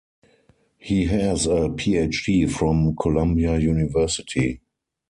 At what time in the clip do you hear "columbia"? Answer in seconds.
2.95-3.59